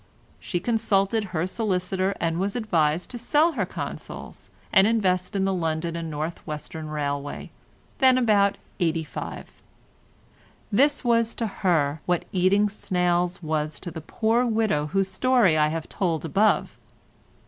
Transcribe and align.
She 0.39 0.59
consulted 0.59 1.25
her 1.25 1.45
solicitor 1.45 2.15
and 2.19 2.39
was 2.39 2.55
advised 2.55 3.11
to 3.11 3.19
sell 3.19 3.51
her 3.51 3.67
Consols 3.67 4.49
and 4.73 4.87
invest 4.87 5.35
in 5.35 5.45
the 5.45 5.53
London 5.53 5.95
and 5.95 6.09
North 6.09 6.39
Western 6.47 6.89
Railway, 6.89 7.51
then 7.99 8.17
at 8.17 8.23
about 8.23 8.57
85. 8.79 9.61
This 10.71 11.03
was 11.03 11.35
to 11.35 11.45
her 11.45 11.99
what 12.07 12.25
eating 12.31 12.67
snails 12.67 13.43
was 13.43 13.79
to 13.79 13.91
the 13.91 14.01
poor 14.01 14.43
widow 14.43 14.87
whose 14.87 15.07
story 15.07 15.55
I 15.55 15.67
have 15.67 15.87
told 15.87 16.25
above. 16.25 16.79